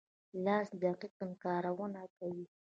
[0.45, 2.45] لاس دقیق کارونه کوي.